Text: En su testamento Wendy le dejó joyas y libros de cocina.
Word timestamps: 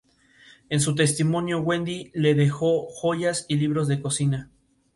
En 0.69 0.79
su 0.79 0.95
testamento 0.95 1.59
Wendy 1.59 2.09
le 2.15 2.33
dejó 2.33 2.87
joyas 2.89 3.45
y 3.47 3.57
libros 3.57 3.87
de 3.87 4.01
cocina. 4.01 4.49